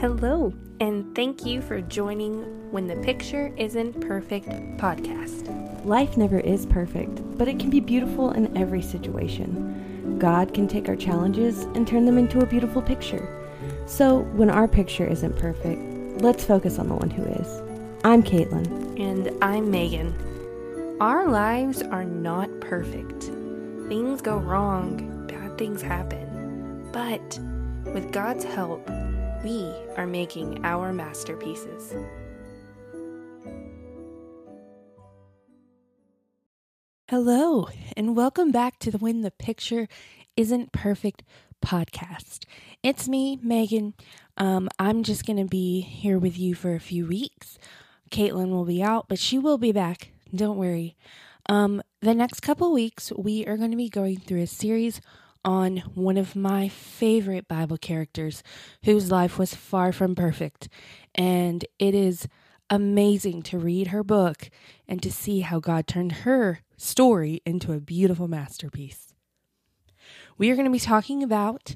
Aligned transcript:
Hello, 0.00 0.54
and 0.78 1.12
thank 1.16 1.44
you 1.44 1.60
for 1.60 1.80
joining 1.80 2.70
When 2.70 2.86
the 2.86 2.94
Picture 2.98 3.52
Isn't 3.56 4.00
Perfect 4.00 4.46
podcast. 4.76 5.84
Life 5.84 6.16
never 6.16 6.38
is 6.38 6.66
perfect, 6.66 7.20
but 7.36 7.48
it 7.48 7.58
can 7.58 7.68
be 7.68 7.80
beautiful 7.80 8.30
in 8.30 8.56
every 8.56 8.80
situation. 8.80 10.16
God 10.20 10.54
can 10.54 10.68
take 10.68 10.88
our 10.88 10.94
challenges 10.94 11.64
and 11.74 11.84
turn 11.84 12.04
them 12.04 12.16
into 12.16 12.38
a 12.38 12.46
beautiful 12.46 12.80
picture. 12.80 13.28
So, 13.86 14.20
when 14.36 14.50
our 14.50 14.68
picture 14.68 15.04
isn't 15.04 15.36
perfect, 15.36 15.82
let's 16.22 16.44
focus 16.44 16.78
on 16.78 16.88
the 16.88 16.94
one 16.94 17.10
who 17.10 17.24
is. 17.24 17.60
I'm 18.04 18.22
Caitlin. 18.22 19.00
And 19.00 19.36
I'm 19.42 19.68
Megan. 19.68 20.14
Our 21.00 21.28
lives 21.28 21.82
are 21.82 22.04
not 22.04 22.60
perfect. 22.60 23.24
Things 23.88 24.22
go 24.22 24.36
wrong, 24.36 25.26
bad 25.26 25.58
things 25.58 25.82
happen. 25.82 26.88
But 26.92 27.40
with 27.92 28.12
God's 28.12 28.44
help, 28.44 28.88
we 29.44 29.72
are 29.96 30.06
making 30.06 30.64
our 30.64 30.92
masterpieces. 30.92 31.94
Hello, 37.08 37.68
and 37.96 38.16
welcome 38.16 38.50
back 38.50 38.78
to 38.80 38.90
the 38.90 38.98
When 38.98 39.22
the 39.22 39.30
Picture 39.30 39.86
Isn't 40.36 40.72
Perfect 40.72 41.22
podcast. 41.64 42.44
It's 42.82 43.08
me, 43.08 43.38
Megan. 43.40 43.94
Um, 44.36 44.68
I'm 44.78 45.04
just 45.04 45.24
going 45.24 45.38
to 45.38 45.44
be 45.44 45.82
here 45.82 46.18
with 46.18 46.36
you 46.36 46.54
for 46.54 46.74
a 46.74 46.80
few 46.80 47.06
weeks. 47.06 47.58
Caitlin 48.10 48.50
will 48.50 48.64
be 48.64 48.82
out, 48.82 49.06
but 49.08 49.20
she 49.20 49.38
will 49.38 49.58
be 49.58 49.72
back. 49.72 50.10
Don't 50.34 50.58
worry. 50.58 50.96
Um, 51.48 51.80
the 52.00 52.14
next 52.14 52.40
couple 52.40 52.72
weeks, 52.72 53.12
we 53.16 53.46
are 53.46 53.56
going 53.56 53.70
to 53.70 53.76
be 53.76 53.88
going 53.88 54.18
through 54.18 54.42
a 54.42 54.46
series 54.46 55.00
on 55.48 55.78
one 55.94 56.18
of 56.18 56.36
my 56.36 56.68
favorite 56.68 57.48
Bible 57.48 57.78
characters 57.78 58.42
whose 58.84 59.10
life 59.10 59.38
was 59.38 59.54
far 59.54 59.92
from 59.92 60.14
perfect. 60.14 60.68
And 61.14 61.64
it 61.78 61.94
is 61.94 62.28
amazing 62.68 63.40
to 63.44 63.58
read 63.58 63.86
her 63.86 64.04
book 64.04 64.50
and 64.86 65.02
to 65.02 65.10
see 65.10 65.40
how 65.40 65.58
God 65.58 65.86
turned 65.86 66.12
her 66.12 66.60
story 66.76 67.40
into 67.46 67.72
a 67.72 67.80
beautiful 67.80 68.28
masterpiece. 68.28 69.14
We 70.36 70.50
are 70.50 70.54
going 70.54 70.66
to 70.66 70.70
be 70.70 70.78
talking 70.78 71.22
about 71.22 71.74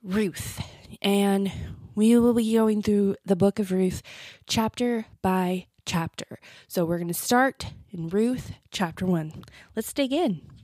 Ruth, 0.00 0.60
and 1.02 1.50
we 1.96 2.16
will 2.16 2.32
be 2.32 2.54
going 2.54 2.82
through 2.82 3.16
the 3.24 3.34
book 3.34 3.58
of 3.58 3.72
Ruth 3.72 4.02
chapter 4.46 5.06
by 5.20 5.66
chapter. 5.84 6.38
So 6.68 6.84
we're 6.84 6.98
going 6.98 7.08
to 7.08 7.14
start 7.14 7.72
in 7.90 8.08
Ruth 8.08 8.52
chapter 8.70 9.04
1. 9.04 9.42
Let's 9.74 9.92
dig 9.92 10.12
in. 10.12 10.57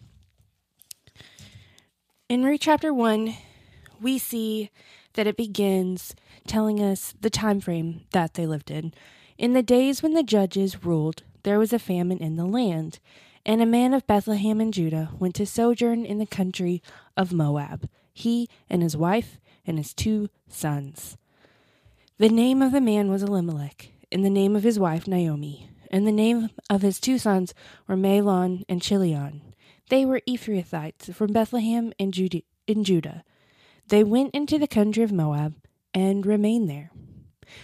In 2.27 2.43
Ruth 2.43 2.61
chapter 2.63 2.93
1, 2.95 3.37
we 4.01 4.17
see 4.17 4.71
that 5.13 5.27
it 5.27 5.37
begins 5.37 6.15
telling 6.47 6.81
us 6.81 7.13
the 7.21 7.29
time 7.29 7.61
frame 7.61 8.07
that 8.13 8.33
they 8.33 8.47
lived 8.47 8.71
in. 8.71 8.95
In 9.37 9.53
the 9.53 9.63
days 9.63 10.03
when 10.03 10.15
the 10.15 10.23
judges 10.23 10.87
ruled, 10.87 11.23
there 11.43 11.59
was 11.59 11.75
a 11.75 11.79
famine 11.79 12.17
in 12.23 12.37
the 12.37 12.47
land, 12.47 12.99
and 13.45 13.61
a 13.61 13.67
man 13.67 13.93
of 13.93 14.07
Bethlehem 14.07 14.59
in 14.59 14.73
Judah 14.73 15.11
went 15.19 15.35
to 15.35 15.45
sojourn 15.45 16.07
in 16.07 16.17
the 16.17 16.25
country 16.25 16.83
of 17.15 17.31
Moab, 17.31 17.91
he 18.15 18.49
and 18.71 18.83
his 18.83 18.97
wife 18.97 19.37
and 19.67 19.77
his 19.77 19.93
two 19.93 20.31
sons. 20.49 21.19
The 22.17 22.31
name 22.31 22.63
of 22.63 22.73
the 22.73 22.81
man 22.81 23.11
was 23.11 23.23
Elimelech, 23.23 23.91
and 24.11 24.25
the 24.25 24.31
name 24.31 24.57
of 24.57 24.63
his 24.63 24.79
wife 24.79 25.07
Naomi, 25.07 25.69
and 25.91 26.07
the 26.07 26.13
name 26.13 26.49
of 26.71 26.81
his 26.81 27.01
two 27.01 27.19
sons 27.19 27.53
were 27.87 27.97
Mahlon 27.97 28.65
and 28.67 28.81
Chilion. 28.81 29.43
They 29.89 30.05
were 30.05 30.23
Ephrathites 30.29 31.15
from 31.15 31.33
Bethlehem 31.33 31.93
in 31.99 32.13
Judah. 32.13 33.25
They 33.89 34.05
went 34.05 34.35
into 34.35 34.59
the 34.59 34.67
country 34.67 35.03
of 35.03 35.13
Moab 35.13 35.55
and 35.93 36.25
remained 36.25 36.69
there. 36.69 36.91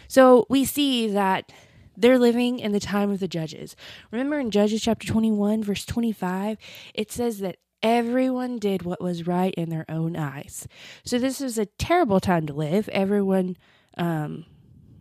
So 0.08 0.46
we 0.48 0.64
see 0.64 1.08
that 1.08 1.52
they're 1.96 2.18
living 2.18 2.58
in 2.58 2.72
the 2.72 2.80
time 2.80 3.10
of 3.10 3.20
the 3.20 3.28
judges. 3.28 3.76
Remember 4.10 4.38
in 4.38 4.50
Judges 4.50 4.82
chapter 4.82 5.06
21, 5.06 5.62
verse 5.62 5.84
25, 5.84 6.58
it 6.94 7.10
says 7.10 7.38
that 7.40 7.56
everyone 7.82 8.58
did 8.58 8.82
what 8.82 9.00
was 9.00 9.26
right 9.26 9.54
in 9.54 9.70
their 9.70 9.86
own 9.88 10.16
eyes. 10.16 10.68
So 11.04 11.18
this 11.18 11.40
was 11.40 11.58
a 11.58 11.66
terrible 11.66 12.20
time 12.20 12.46
to 12.46 12.52
live. 12.52 12.88
Everyone 12.90 13.56
um, 13.96 14.44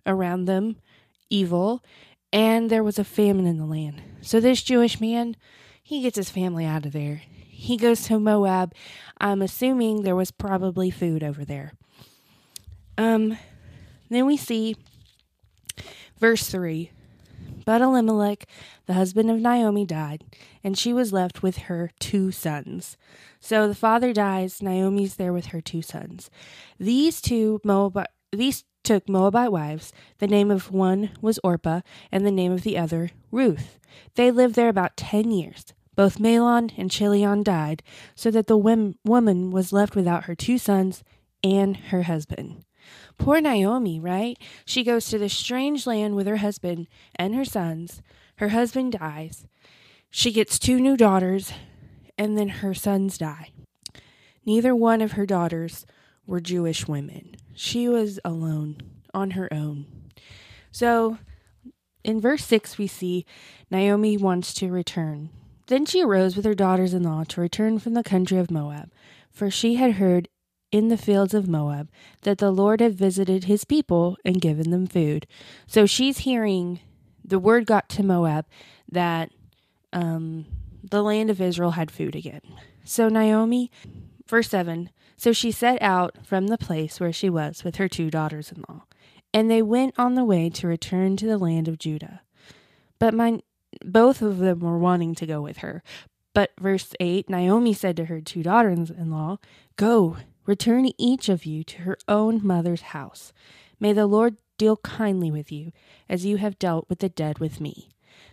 around 0.06 0.46
them 0.46 0.78
evil, 1.30 1.84
and 2.34 2.70
there 2.70 2.84
was 2.84 3.00
a 3.00 3.04
famine 3.04 3.46
in 3.46 3.58
the 3.58 3.66
land. 3.66 4.02
So 4.22 4.40
this 4.40 4.62
Jewish 4.62 5.00
man 5.00 5.36
he 5.90 6.02
gets 6.02 6.18
his 6.18 6.30
family 6.30 6.66
out 6.66 6.86
of 6.86 6.92
there. 6.92 7.24
He 7.34 7.76
goes 7.76 8.04
to 8.04 8.20
Moab. 8.20 8.76
I'm 9.18 9.42
assuming 9.42 10.04
there 10.04 10.16
was 10.16 10.30
probably 10.30 10.92
food 10.92 11.24
over 11.24 11.44
there. 11.44 11.74
Um, 12.96 13.40
then 14.08 14.28
we 14.28 14.38
see 14.38 14.76
verse 16.20 16.48
3. 16.48 16.92
But 17.66 17.82
Elimelech, 17.82 18.46
the 18.86 18.94
husband 18.94 19.32
of 19.32 19.40
Naomi, 19.40 19.84
died, 19.84 20.24
and 20.64 20.78
she 20.78 20.94
was 20.94 21.12
left 21.12 21.42
with 21.42 21.58
her 21.58 21.90
two 22.00 22.32
sons. 22.32 22.96
So 23.40 23.68
the 23.68 23.74
father 23.74 24.14
dies, 24.14 24.62
Naomi's 24.62 25.16
there 25.16 25.34
with 25.34 25.48
her 25.48 25.60
two 25.60 25.82
sons. 25.82 26.30
These 26.80 27.20
two 27.20 27.62
Moabite, 27.64 28.10
these 28.32 28.64
took 28.84 29.10
Moabite 29.10 29.52
wives. 29.52 29.92
The 30.20 30.28
name 30.28 30.52
of 30.52 30.72
one 30.72 31.10
was 31.20 31.40
Orpah, 31.44 31.82
and 32.12 32.28
the 32.28 32.32
name 32.32 32.52
of 32.52 32.62
the 32.62 32.78
other 32.78 33.10
Ruth. 33.32 33.80
They 34.14 34.30
lived 34.30 34.54
there 34.54 34.70
about 34.70 34.96
ten 34.96 35.32
years. 35.32 35.74
Both 36.00 36.18
Mahlon 36.18 36.72
and 36.78 36.90
Chilion 36.90 37.44
died, 37.44 37.84
so 38.16 38.32
that 38.32 38.48
the 38.48 38.58
woman 38.58 38.96
was 39.52 39.74
left 39.74 39.98
without 39.98 40.24
her 40.24 40.34
two 40.34 40.58
sons 40.58 41.04
and 41.44 41.76
her 41.76 42.04
husband. 42.04 42.64
Poor 43.18 43.42
Naomi, 43.42 44.00
right? 44.00 44.38
She 44.64 44.86
goes 44.86 45.10
to 45.10 45.18
this 45.18 45.34
strange 45.34 45.86
land 45.86 46.16
with 46.16 46.26
her 46.26 46.38
husband 46.38 46.88
and 47.16 47.36
her 47.36 47.44
sons. 47.44 48.02
Her 48.38 48.48
husband 48.48 48.94
dies. 48.94 49.46
She 50.10 50.32
gets 50.32 50.58
two 50.58 50.80
new 50.80 50.96
daughters, 50.96 51.52
and 52.18 52.38
then 52.38 52.48
her 52.48 52.74
sons 52.74 53.18
die. 53.18 53.50
Neither 54.46 54.74
one 54.74 55.02
of 55.02 55.12
her 55.12 55.26
daughters 55.26 55.86
were 56.26 56.40
Jewish 56.40 56.88
women. 56.88 57.36
She 57.54 57.90
was 57.90 58.22
alone, 58.24 58.78
on 59.14 59.32
her 59.32 59.54
own. 59.54 59.86
So, 60.72 61.18
in 62.06 62.22
verse 62.22 62.46
6, 62.46 62.78
we 62.78 62.88
see 62.88 63.26
Naomi 63.70 64.16
wants 64.16 64.54
to 64.54 64.72
return. 64.72 65.32
Then 65.70 65.86
she 65.86 66.02
arose 66.02 66.36
with 66.36 66.46
her 66.46 66.56
daughters 66.56 66.96
in 66.96 67.04
law 67.04 67.24
to 67.26 67.42
return 67.42 67.78
from 67.78 67.94
the 67.94 68.04
country 68.04 68.40
of 68.40 68.50
Moab, 68.50 68.92
for 69.30 69.52
she 69.52 69.76
had 69.76 69.94
heard 69.94 70.28
in 70.72 70.88
the 70.88 70.98
fields 70.98 71.36
of 71.36 71.48
Moab 71.48 71.92
that 72.24 72.40
the 72.40 72.50
Lord 72.50 72.82
had 72.82 72.96
visited 72.96 73.44
his 73.44 73.66
people 73.66 74.18
and 74.26 74.42
given 74.42 74.72
them 74.72 74.88
food. 74.88 75.28
So 75.68 75.86
she's 75.86 76.20
hearing 76.20 76.80
the 77.24 77.38
word 77.38 77.68
got 77.68 77.88
to 77.90 78.04
Moab 78.04 78.48
that 78.92 79.30
um, 79.94 80.48
the 80.84 81.04
land 81.04 81.30
of 81.30 81.40
Israel 81.40 81.72
had 81.72 81.92
food 81.92 82.16
again. 82.16 82.42
So 82.84 83.08
Naomi, 83.08 83.70
verse 84.28 84.50
7 84.50 84.90
So 85.18 85.32
she 85.34 85.52
set 85.52 85.80
out 85.84 86.26
from 86.26 86.48
the 86.48 86.58
place 86.58 87.00
where 87.00 87.14
she 87.14 87.30
was 87.30 87.64
with 87.64 87.76
her 87.76 87.88
two 87.88 88.10
daughters 88.10 88.52
in 88.52 88.66
law, 88.68 88.86
and 89.32 89.52
they 89.52 89.62
went 89.62 89.94
on 90.00 90.16
the 90.16 90.26
way 90.26 90.50
to 90.50 90.68
return 90.68 91.16
to 91.18 91.28
the 91.28 91.38
land 91.38 91.68
of 91.68 91.78
Judah. 91.78 92.22
But 92.98 93.14
my 93.14 93.42
both 93.84 94.22
of 94.22 94.38
them 94.38 94.60
were 94.60 94.78
wanting 94.78 95.16
to 95.16 95.26
go 95.26 95.42
with 95.42 95.58
her. 95.58 95.84
But 96.34 96.52
verse 96.60 96.94
8 97.00 97.30
Naomi 97.30 97.74
said 97.74 97.98
to 97.98 98.06
her 98.06 98.22
two 98.22 98.44
daughters 98.44 98.90
in 98.90 99.12
law, 99.12 99.38
Go, 99.76 100.18
return 100.46 100.92
each 100.98 101.30
of 101.30 101.46
you 101.46 101.64
to 101.64 101.82
her 101.84 101.98
own 102.08 102.46
mother's 102.46 102.82
house. 102.82 103.34
May 103.80 103.94
the 103.94 104.08
Lord 104.08 104.38
deal 104.58 104.78
kindly 104.78 105.32
with 105.32 105.52
you, 105.52 105.72
as 106.08 106.26
you 106.26 106.38
have 106.38 106.60
dealt 106.60 106.88
with 106.90 107.00
the 107.00 107.10
dead 107.10 107.40
with 107.40 107.60
me. 107.60 107.90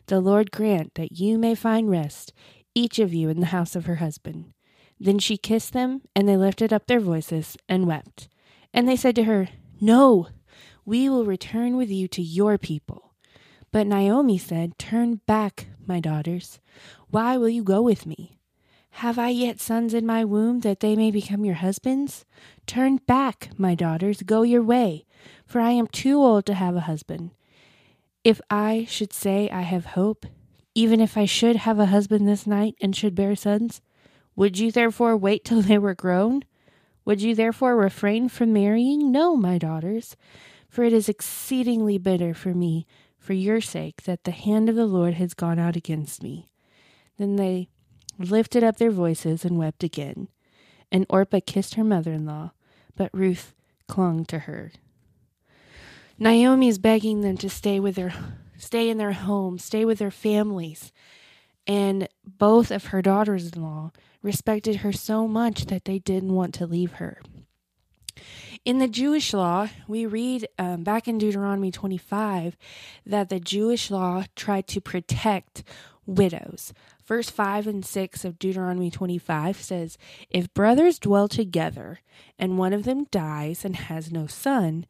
The 0.06 0.20
Lord 0.20 0.50
grant 0.50 0.94
that 0.94 1.18
you 1.18 1.38
may 1.38 1.54
find 1.54 1.90
rest, 1.90 2.32
each 2.74 2.98
of 2.98 3.14
you 3.14 3.28
in 3.28 3.40
the 3.40 3.46
house 3.46 3.74
of 3.74 3.86
her 3.86 3.96
husband. 3.96 4.52
Then 4.98 5.18
she 5.18 5.36
kissed 5.36 5.72
them, 5.72 6.02
and 6.14 6.28
they 6.28 6.36
lifted 6.36 6.72
up 6.72 6.86
their 6.86 7.00
voices 7.00 7.56
and 7.68 7.86
wept. 7.86 8.28
And 8.72 8.88
they 8.88 8.96
said 8.96 9.14
to 9.16 9.24
her, 9.24 9.48
No, 9.80 10.28
we 10.84 11.08
will 11.08 11.24
return 11.24 11.76
with 11.76 11.90
you 11.90 12.08
to 12.08 12.22
your 12.22 12.58
people. 12.58 13.05
But 13.76 13.86
Naomi 13.86 14.38
said, 14.38 14.78
Turn 14.78 15.20
back, 15.26 15.66
my 15.86 16.00
daughters. 16.00 16.60
Why 17.10 17.36
will 17.36 17.50
you 17.50 17.62
go 17.62 17.82
with 17.82 18.06
me? 18.06 18.38
Have 19.04 19.18
I 19.18 19.28
yet 19.28 19.60
sons 19.60 19.92
in 19.92 20.06
my 20.06 20.24
womb 20.24 20.60
that 20.60 20.80
they 20.80 20.96
may 20.96 21.10
become 21.10 21.44
your 21.44 21.56
husbands? 21.56 22.24
Turn 22.66 22.96
back, 23.06 23.50
my 23.58 23.74
daughters, 23.74 24.22
go 24.22 24.40
your 24.44 24.62
way, 24.62 25.04
for 25.44 25.60
I 25.60 25.72
am 25.72 25.88
too 25.88 26.22
old 26.22 26.46
to 26.46 26.54
have 26.54 26.74
a 26.74 26.88
husband. 26.88 27.32
If 28.24 28.40
I 28.48 28.86
should 28.88 29.12
say 29.12 29.50
I 29.50 29.60
have 29.60 29.84
hope, 29.84 30.24
even 30.74 30.98
if 30.98 31.18
I 31.18 31.26
should 31.26 31.56
have 31.56 31.78
a 31.78 31.84
husband 31.92 32.26
this 32.26 32.46
night 32.46 32.76
and 32.80 32.96
should 32.96 33.14
bear 33.14 33.36
sons, 33.36 33.82
would 34.34 34.58
you 34.58 34.72
therefore 34.72 35.18
wait 35.18 35.44
till 35.44 35.60
they 35.60 35.76
were 35.76 35.94
grown? 35.94 36.44
Would 37.04 37.20
you 37.20 37.34
therefore 37.34 37.76
refrain 37.76 38.30
from 38.30 38.54
marrying? 38.54 39.12
No, 39.12 39.36
my 39.36 39.58
daughters, 39.58 40.16
for 40.66 40.82
it 40.82 40.94
is 40.94 41.10
exceedingly 41.10 41.98
bitter 41.98 42.32
for 42.32 42.54
me 42.54 42.86
for 43.26 43.32
your 43.32 43.60
sake 43.60 44.04
that 44.04 44.22
the 44.22 44.30
hand 44.30 44.68
of 44.68 44.76
the 44.76 44.86
Lord 44.86 45.14
has 45.14 45.34
gone 45.34 45.58
out 45.58 45.74
against 45.74 46.22
me. 46.22 46.48
Then 47.18 47.34
they 47.34 47.68
lifted 48.20 48.62
up 48.62 48.76
their 48.76 48.92
voices 48.92 49.44
and 49.44 49.58
wept 49.58 49.82
again. 49.82 50.28
And 50.92 51.06
Orpah 51.10 51.40
kissed 51.44 51.74
her 51.74 51.82
mother 51.82 52.12
in 52.12 52.24
law, 52.24 52.52
but 52.94 53.10
Ruth 53.12 53.52
clung 53.88 54.24
to 54.26 54.40
her. 54.40 54.70
Naomi 56.20 56.68
is 56.68 56.78
begging 56.78 57.22
them 57.22 57.36
to 57.38 57.50
stay 57.50 57.80
with 57.80 57.96
their 57.96 58.14
stay 58.58 58.88
in 58.88 58.96
their 58.96 59.12
home, 59.12 59.58
stay 59.58 59.84
with 59.84 59.98
their 59.98 60.12
families. 60.12 60.92
And 61.66 62.08
both 62.24 62.70
of 62.70 62.86
her 62.86 63.02
daughters 63.02 63.50
in 63.50 63.60
law 63.60 63.90
respected 64.22 64.76
her 64.76 64.92
so 64.92 65.26
much 65.26 65.66
that 65.66 65.84
they 65.84 65.98
didn't 65.98 66.32
want 66.32 66.54
to 66.54 66.66
leave 66.66 66.92
her. 66.92 67.20
In 68.66 68.80
the 68.80 68.88
Jewish 68.88 69.32
law, 69.32 69.68
we 69.86 70.06
read 70.06 70.48
um, 70.58 70.82
back 70.82 71.06
in 71.06 71.18
Deuteronomy 71.18 71.70
25 71.70 72.56
that 73.06 73.28
the 73.28 73.38
Jewish 73.38 73.92
law 73.92 74.24
tried 74.34 74.66
to 74.66 74.80
protect 74.80 75.62
widows. 76.04 76.74
Verse 77.04 77.30
5 77.30 77.68
and 77.68 77.86
6 77.86 78.24
of 78.24 78.40
Deuteronomy 78.40 78.90
25 78.90 79.62
says, 79.62 79.96
If 80.30 80.52
brothers 80.52 80.98
dwell 80.98 81.28
together, 81.28 82.00
and 82.40 82.58
one 82.58 82.72
of 82.72 82.82
them 82.82 83.04
dies 83.12 83.64
and 83.64 83.76
has 83.76 84.10
no 84.10 84.26
son, 84.26 84.84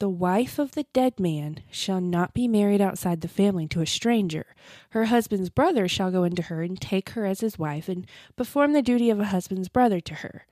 the 0.00 0.08
wife 0.08 0.58
of 0.58 0.72
the 0.72 0.86
dead 0.92 1.20
man 1.20 1.60
shall 1.70 2.00
not 2.00 2.34
be 2.34 2.48
married 2.48 2.80
outside 2.80 3.20
the 3.20 3.28
family 3.28 3.68
to 3.68 3.82
a 3.82 3.86
stranger. 3.86 4.46
Her 4.90 5.04
husband's 5.04 5.48
brother 5.48 5.86
shall 5.86 6.10
go 6.10 6.24
into 6.24 6.42
her 6.42 6.64
and 6.64 6.80
take 6.80 7.10
her 7.10 7.24
as 7.24 7.38
his 7.38 7.56
wife 7.56 7.88
and 7.88 8.04
perform 8.34 8.72
the 8.72 8.82
duty 8.82 9.10
of 9.10 9.20
a 9.20 9.26
husband's 9.26 9.68
brother 9.68 10.00
to 10.00 10.14
her. 10.14 10.44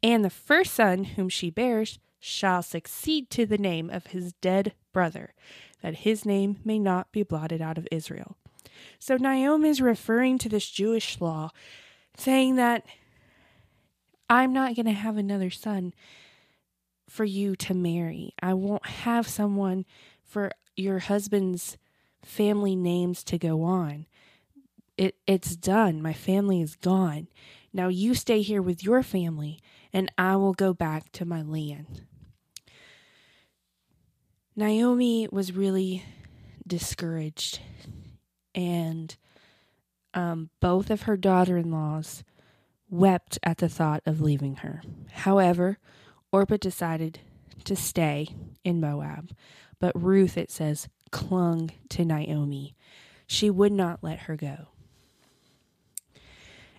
And 0.00 0.22
the 0.24 0.30
first 0.30 0.74
son 0.74 1.04
whom 1.04 1.30
she 1.30 1.48
bears 1.48 1.98
shall 2.24 2.62
succeed 2.62 3.28
to 3.28 3.44
the 3.44 3.58
name 3.58 3.90
of 3.90 4.06
his 4.06 4.32
dead 4.40 4.72
brother, 4.94 5.34
that 5.82 5.96
his 5.96 6.24
name 6.24 6.56
may 6.64 6.78
not 6.78 7.12
be 7.12 7.22
blotted 7.22 7.60
out 7.60 7.76
of 7.76 7.86
Israel. 7.92 8.38
So 8.98 9.18
Naomi 9.18 9.68
is 9.68 9.82
referring 9.82 10.38
to 10.38 10.48
this 10.48 10.70
Jewish 10.70 11.20
law, 11.20 11.50
saying 12.16 12.56
that 12.56 12.86
I'm 14.30 14.54
not 14.54 14.74
going 14.74 14.86
to 14.86 14.92
have 14.92 15.18
another 15.18 15.50
son 15.50 15.92
for 17.06 17.26
you 17.26 17.56
to 17.56 17.74
marry. 17.74 18.32
I 18.42 18.54
won't 18.54 18.86
have 18.86 19.28
someone 19.28 19.84
for 20.22 20.50
your 20.76 21.00
husband's 21.00 21.76
family 22.24 22.74
names 22.74 23.22
to 23.24 23.36
go 23.36 23.64
on. 23.64 24.06
It 24.96 25.16
it's 25.26 25.56
done. 25.56 26.00
My 26.00 26.14
family 26.14 26.62
is 26.62 26.74
gone. 26.74 27.28
Now 27.70 27.88
you 27.88 28.14
stay 28.14 28.40
here 28.40 28.62
with 28.62 28.82
your 28.82 29.02
family 29.02 29.60
and 29.92 30.10
I 30.16 30.36
will 30.36 30.54
go 30.54 30.72
back 30.72 31.12
to 31.12 31.26
my 31.26 31.42
land. 31.42 32.06
Naomi 34.56 35.28
was 35.30 35.52
really 35.52 36.04
discouraged 36.66 37.60
and 38.54 39.16
um, 40.14 40.50
both 40.60 40.90
of 40.90 41.02
her 41.02 41.16
daughter 41.16 41.56
in 41.56 41.70
laws 41.70 42.22
wept 42.88 43.38
at 43.42 43.58
the 43.58 43.68
thought 43.68 44.02
of 44.06 44.20
leaving 44.20 44.56
her. 44.56 44.80
However, 45.12 45.78
Orpah 46.32 46.56
decided 46.56 47.20
to 47.64 47.74
stay 47.74 48.28
in 48.62 48.80
Moab, 48.80 49.32
but 49.80 50.00
Ruth, 50.00 50.38
it 50.38 50.50
says, 50.50 50.88
clung 51.10 51.72
to 51.88 52.04
Naomi. 52.04 52.76
She 53.26 53.50
would 53.50 53.72
not 53.72 54.02
let 54.02 54.20
her 54.20 54.36
go. 54.36 54.68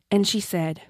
And 0.10 0.28
she 0.28 0.40
said, 0.40 0.82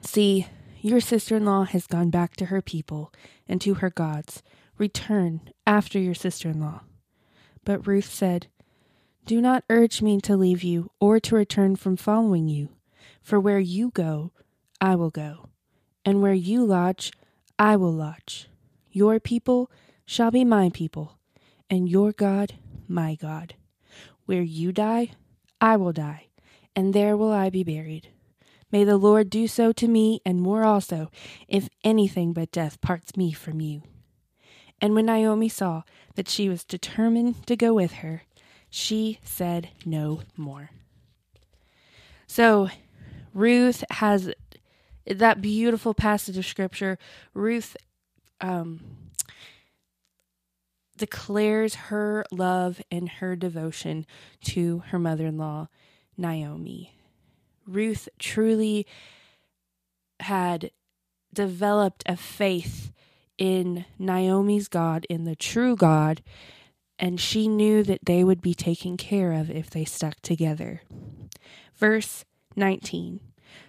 See, 0.00 0.46
your 0.80 1.00
sister 1.00 1.36
in 1.36 1.44
law 1.44 1.64
has 1.64 1.86
gone 1.86 2.10
back 2.10 2.34
to 2.36 2.46
her 2.46 2.60
people 2.60 3.12
and 3.46 3.60
to 3.60 3.74
her 3.74 3.90
gods. 3.90 4.42
Return 4.82 5.42
after 5.64 5.96
your 5.96 6.12
sister 6.12 6.48
in 6.48 6.58
law. 6.58 6.80
But 7.64 7.86
Ruth 7.86 8.12
said, 8.12 8.48
Do 9.24 9.40
not 9.40 9.62
urge 9.70 10.02
me 10.02 10.20
to 10.22 10.36
leave 10.36 10.64
you 10.64 10.90
or 10.98 11.20
to 11.20 11.36
return 11.36 11.76
from 11.76 11.96
following 11.96 12.48
you, 12.48 12.68
for 13.22 13.38
where 13.38 13.60
you 13.60 13.92
go, 13.92 14.32
I 14.80 14.96
will 14.96 15.10
go, 15.10 15.50
and 16.04 16.20
where 16.20 16.32
you 16.32 16.64
lodge, 16.64 17.12
I 17.60 17.76
will 17.76 17.92
lodge. 17.92 18.48
Your 18.90 19.20
people 19.20 19.70
shall 20.04 20.32
be 20.32 20.44
my 20.44 20.68
people, 20.68 21.16
and 21.70 21.88
your 21.88 22.10
God 22.10 22.54
my 22.88 23.14
God. 23.14 23.54
Where 24.26 24.42
you 24.42 24.72
die, 24.72 25.12
I 25.60 25.76
will 25.76 25.92
die, 25.92 26.26
and 26.74 26.92
there 26.92 27.16
will 27.16 27.30
I 27.30 27.50
be 27.50 27.62
buried. 27.62 28.08
May 28.72 28.82
the 28.82 28.96
Lord 28.96 29.30
do 29.30 29.46
so 29.46 29.70
to 29.74 29.86
me, 29.86 30.20
and 30.26 30.40
more 30.40 30.64
also, 30.64 31.08
if 31.46 31.68
anything 31.84 32.32
but 32.32 32.50
death 32.50 32.80
parts 32.80 33.16
me 33.16 33.30
from 33.30 33.60
you. 33.60 33.82
And 34.82 34.96
when 34.96 35.06
Naomi 35.06 35.48
saw 35.48 35.84
that 36.16 36.28
she 36.28 36.48
was 36.48 36.64
determined 36.64 37.46
to 37.46 37.54
go 37.54 37.72
with 37.72 37.92
her, 37.92 38.24
she 38.68 39.20
said 39.22 39.68
no 39.86 40.22
more. 40.36 40.70
So, 42.26 42.68
Ruth 43.32 43.84
has 43.90 44.32
that 45.06 45.40
beautiful 45.40 45.94
passage 45.94 46.36
of 46.36 46.44
scripture, 46.44 46.98
Ruth 47.32 47.76
um, 48.40 48.80
declares 50.96 51.74
her 51.74 52.24
love 52.32 52.82
and 52.90 53.08
her 53.08 53.36
devotion 53.36 54.04
to 54.44 54.82
her 54.88 54.98
mother 54.98 55.26
in 55.26 55.38
law, 55.38 55.68
Naomi. 56.16 56.94
Ruth 57.66 58.08
truly 58.18 58.86
had 60.20 60.72
developed 61.32 62.02
a 62.06 62.16
faith 62.16 62.92
in 63.42 63.84
Naomi's 63.98 64.68
God, 64.68 65.04
in 65.10 65.24
the 65.24 65.34
true 65.34 65.74
God, 65.74 66.22
and 66.96 67.20
she 67.20 67.48
knew 67.48 67.82
that 67.82 68.04
they 68.04 68.22
would 68.22 68.40
be 68.40 68.54
taken 68.54 68.96
care 68.96 69.32
of 69.32 69.50
if 69.50 69.68
they 69.68 69.84
stuck 69.84 70.20
together. 70.20 70.82
Verse 71.74 72.24
19 72.54 73.18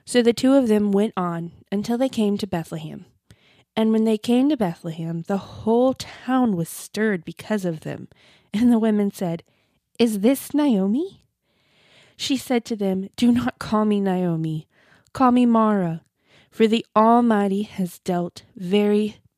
so 0.05 0.21
the 0.21 0.33
two 0.33 0.53
of 0.53 0.67
them 0.67 0.91
went 0.91 1.13
on 1.15 1.51
until 1.71 1.97
they 1.97 2.09
came 2.09 2.37
to 2.37 2.47
Bethlehem. 2.47 3.05
And 3.75 3.91
when 3.91 4.03
they 4.03 4.17
came 4.17 4.49
to 4.49 4.57
Bethlehem, 4.57 5.23
the 5.27 5.37
whole 5.37 5.93
town 5.93 6.55
was 6.55 6.69
stirred 6.69 7.25
because 7.25 7.65
of 7.65 7.81
them. 7.81 8.07
And 8.55 8.71
the 8.71 8.77
women 8.77 9.09
said, 9.09 9.41
Is 9.97 10.19
this 10.19 10.53
Naomi? 10.53 11.25
She 12.15 12.37
said 12.37 12.65
to 12.65 12.75
them, 12.75 13.09
Do 13.17 13.31
not 13.31 13.57
call 13.57 13.83
me 13.83 13.99
Naomi, 13.99 14.67
call 15.11 15.31
me 15.31 15.47
Mara, 15.47 16.03
for 16.51 16.67
the 16.67 16.85
Almighty 16.95 17.63
has 17.63 17.97
dealt 17.97 18.43
very 18.55 19.17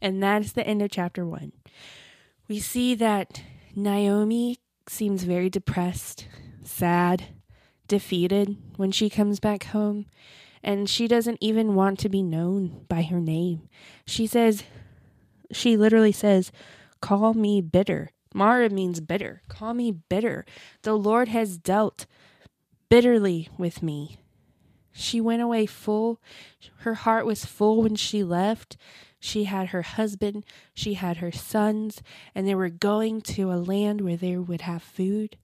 And 0.00 0.22
that 0.22 0.42
is 0.42 0.52
the 0.52 0.66
end 0.66 0.82
of 0.82 0.90
chapter 0.90 1.24
one. 1.26 1.52
We 2.48 2.60
see 2.60 2.94
that 2.94 3.42
Naomi 3.74 4.58
seems 4.88 5.24
very 5.24 5.50
depressed, 5.50 6.28
sad, 6.62 7.24
defeated 7.88 8.56
when 8.76 8.92
she 8.92 9.10
comes 9.10 9.40
back 9.40 9.64
home, 9.64 10.06
and 10.62 10.88
she 10.88 11.08
doesn't 11.08 11.38
even 11.40 11.74
want 11.74 11.98
to 12.00 12.08
be 12.08 12.22
known 12.22 12.84
by 12.88 13.02
her 13.02 13.20
name. 13.20 13.68
She 14.06 14.26
says, 14.26 14.64
she 15.52 15.76
literally 15.76 16.12
says, 16.12 16.50
Call 17.00 17.34
me 17.34 17.60
bitter. 17.60 18.10
Mara 18.34 18.68
means 18.68 19.00
bitter. 19.00 19.42
Call 19.48 19.74
me 19.74 19.92
bitter. 19.92 20.44
The 20.82 20.94
Lord 20.94 21.28
has 21.28 21.58
dealt 21.58 22.06
bitterly 22.88 23.48
with 23.56 23.82
me. 23.82 24.18
She 24.92 25.20
went 25.20 25.42
away 25.42 25.66
full. 25.66 26.20
Her 26.78 26.94
heart 26.94 27.26
was 27.26 27.44
full 27.44 27.82
when 27.82 27.96
she 27.96 28.24
left. 28.24 28.76
She 29.18 29.44
had 29.44 29.68
her 29.68 29.82
husband, 29.82 30.44
she 30.74 30.94
had 30.94 31.18
her 31.18 31.32
sons, 31.32 32.02
and 32.34 32.46
they 32.46 32.54
were 32.54 32.68
going 32.68 33.20
to 33.22 33.52
a 33.52 33.54
land 33.54 34.00
where 34.00 34.16
they 34.16 34.36
would 34.36 34.62
have 34.62 34.82
food. 34.82 35.36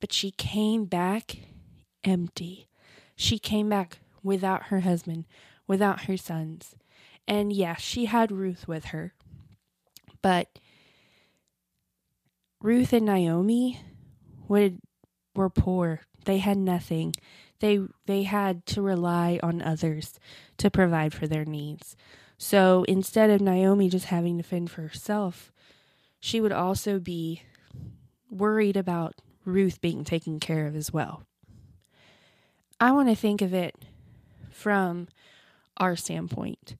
But 0.00 0.12
she 0.12 0.30
came 0.30 0.84
back 0.84 1.38
empty. 2.04 2.68
She 3.16 3.38
came 3.38 3.68
back 3.68 3.98
without 4.22 4.64
her 4.64 4.80
husband, 4.80 5.24
without 5.66 6.04
her 6.04 6.16
sons. 6.16 6.76
And 7.26 7.52
yes, 7.52 7.80
she 7.80 8.04
had 8.04 8.30
Ruth 8.30 8.68
with 8.68 8.86
her. 8.86 9.14
But 10.22 10.58
Ruth 12.60 12.92
and 12.92 13.06
Naomi 13.06 13.80
would 14.48 14.80
were 15.34 15.50
poor. 15.50 16.00
They 16.24 16.38
had 16.38 16.58
nothing. 16.58 17.14
They 17.60 17.80
they 18.06 18.24
had 18.24 18.66
to 18.66 18.82
rely 18.82 19.38
on 19.42 19.62
others 19.62 20.18
to 20.58 20.70
provide 20.70 21.14
for 21.14 21.26
their 21.26 21.44
needs. 21.44 21.96
So 22.38 22.84
instead 22.86 23.30
of 23.30 23.40
Naomi 23.40 23.88
just 23.88 24.06
having 24.06 24.36
to 24.36 24.42
fend 24.42 24.70
for 24.70 24.82
herself, 24.82 25.52
she 26.20 26.40
would 26.40 26.52
also 26.52 26.98
be 26.98 27.42
worried 28.30 28.76
about 28.76 29.14
Ruth 29.44 29.80
being 29.80 30.04
taken 30.04 30.40
care 30.40 30.66
of 30.66 30.74
as 30.74 30.92
well. 30.92 31.22
I 32.80 32.92
want 32.92 33.08
to 33.08 33.14
think 33.14 33.40
of 33.40 33.54
it 33.54 33.74
from 34.50 35.08
our 35.78 35.96
standpoint. 35.96 36.76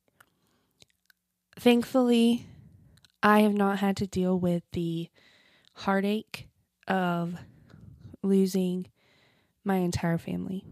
Thankfully, 1.58 2.46
I 3.22 3.40
have 3.40 3.54
not 3.54 3.78
had 3.78 3.96
to 3.98 4.06
deal 4.06 4.38
with 4.38 4.62
the 4.72 5.08
heartache 5.74 6.48
of 6.86 7.36
losing 8.22 8.88
my 9.64 9.76
entire 9.76 10.18
family. 10.18 10.64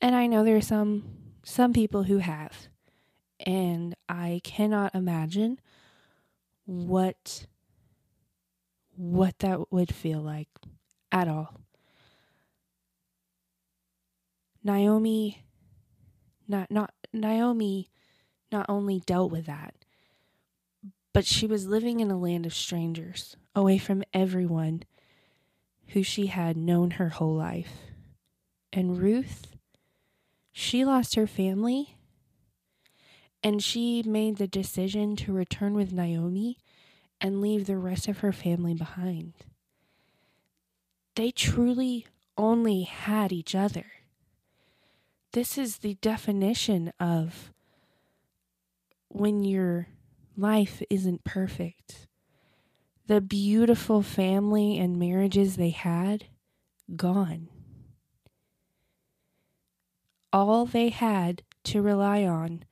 And 0.00 0.14
I 0.14 0.26
know 0.26 0.44
there 0.44 0.56
are 0.56 0.60
some 0.60 1.04
some 1.44 1.72
people 1.72 2.04
who 2.04 2.18
have. 2.18 2.68
And 3.44 3.94
I 4.08 4.40
cannot 4.44 4.94
imagine 4.94 5.60
what 6.64 7.46
what 8.96 9.38
that 9.40 9.70
would 9.70 9.94
feel 9.94 10.20
like 10.20 10.48
at 11.12 11.28
all. 11.28 11.60
Naomi 14.64 15.44
not 16.48 16.70
not 16.70 16.92
Naomi 17.12 17.90
not 18.52 18.66
only 18.68 19.00
dealt 19.00 19.30
with 19.30 19.46
that, 19.46 19.74
but 21.12 21.26
she 21.26 21.46
was 21.46 21.66
living 21.66 22.00
in 22.00 22.10
a 22.10 22.18
land 22.18 22.46
of 22.46 22.54
strangers, 22.54 23.36
away 23.54 23.78
from 23.78 24.04
everyone 24.12 24.82
who 25.88 26.02
she 26.02 26.26
had 26.26 26.56
known 26.56 26.92
her 26.92 27.10
whole 27.10 27.34
life. 27.34 27.72
And 28.72 28.98
Ruth, 28.98 29.56
she 30.52 30.84
lost 30.84 31.14
her 31.14 31.26
family 31.26 31.95
and 33.42 33.62
she 33.62 34.02
made 34.02 34.36
the 34.36 34.48
decision 34.48 35.16
to 35.16 35.32
return 35.32 35.74
with 35.74 35.92
Naomi 35.92 36.58
and 37.20 37.40
leave 37.40 37.66
the 37.66 37.78
rest 37.78 38.08
of 38.08 38.18
her 38.18 38.32
family 38.32 38.74
behind. 38.74 39.34
They 41.14 41.30
truly 41.30 42.06
only 42.36 42.82
had 42.82 43.32
each 43.32 43.54
other. 43.54 43.86
This 45.32 45.56
is 45.56 45.78
the 45.78 45.94
definition 45.94 46.92
of 47.00 47.52
when 49.08 49.44
your 49.44 49.88
life 50.36 50.82
isn't 50.90 51.24
perfect. 51.24 52.06
The 53.06 53.20
beautiful 53.20 54.02
family 54.02 54.78
and 54.78 54.98
marriages 54.98 55.56
they 55.56 55.70
had, 55.70 56.24
gone. 56.96 57.48
All 60.32 60.66
they 60.66 60.90
had 60.90 61.42
to 61.64 61.80
rely 61.80 62.24
on 62.24 62.64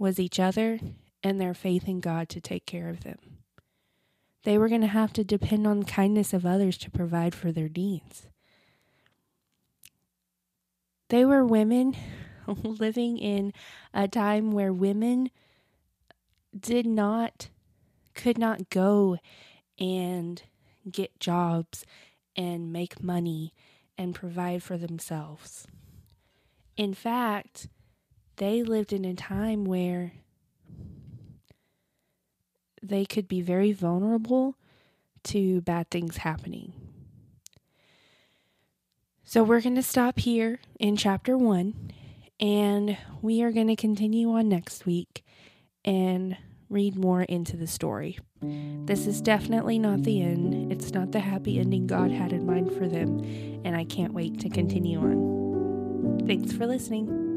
was 0.00 0.18
each 0.18 0.40
other 0.40 0.80
and 1.22 1.38
their 1.38 1.52
faith 1.52 1.86
in 1.86 2.00
God 2.00 2.30
to 2.30 2.40
take 2.40 2.64
care 2.64 2.88
of 2.88 3.04
them. 3.04 3.18
They 4.44 4.56
were 4.56 4.70
going 4.70 4.80
to 4.80 4.86
have 4.86 5.12
to 5.12 5.22
depend 5.22 5.66
on 5.66 5.80
the 5.80 5.84
kindness 5.84 6.32
of 6.32 6.46
others 6.46 6.78
to 6.78 6.90
provide 6.90 7.34
for 7.34 7.52
their 7.52 7.68
needs. 7.68 8.26
They 11.10 11.26
were 11.26 11.44
women 11.44 11.94
living 12.46 13.18
in 13.18 13.52
a 13.92 14.08
time 14.08 14.52
where 14.52 14.72
women 14.72 15.30
did 16.58 16.86
not, 16.86 17.50
could 18.14 18.38
not 18.38 18.70
go 18.70 19.18
and 19.78 20.42
get 20.90 21.20
jobs 21.20 21.84
and 22.34 22.72
make 22.72 23.02
money 23.02 23.52
and 23.98 24.14
provide 24.14 24.62
for 24.62 24.78
themselves. 24.78 25.66
In 26.78 26.94
fact, 26.94 27.68
they 28.40 28.62
lived 28.62 28.94
in 28.94 29.04
a 29.04 29.12
time 29.12 29.66
where 29.66 30.14
they 32.82 33.04
could 33.04 33.28
be 33.28 33.42
very 33.42 33.70
vulnerable 33.70 34.56
to 35.22 35.60
bad 35.60 35.90
things 35.90 36.16
happening. 36.16 36.72
So, 39.24 39.44
we're 39.44 39.60
going 39.60 39.74
to 39.76 39.82
stop 39.82 40.18
here 40.18 40.58
in 40.80 40.96
chapter 40.96 41.36
one, 41.36 41.90
and 42.40 42.96
we 43.20 43.42
are 43.42 43.52
going 43.52 43.68
to 43.68 43.76
continue 43.76 44.32
on 44.32 44.48
next 44.48 44.86
week 44.86 45.22
and 45.84 46.38
read 46.70 46.96
more 46.96 47.22
into 47.22 47.58
the 47.58 47.66
story. 47.66 48.18
This 48.42 49.06
is 49.06 49.20
definitely 49.20 49.78
not 49.78 50.02
the 50.02 50.22
end. 50.22 50.72
It's 50.72 50.92
not 50.92 51.12
the 51.12 51.20
happy 51.20 51.58
ending 51.58 51.86
God 51.86 52.10
had 52.10 52.32
in 52.32 52.46
mind 52.46 52.72
for 52.72 52.88
them, 52.88 53.20
and 53.66 53.76
I 53.76 53.84
can't 53.84 54.14
wait 54.14 54.40
to 54.40 54.48
continue 54.48 54.98
on. 54.98 56.26
Thanks 56.26 56.52
for 56.52 56.66
listening. 56.66 57.29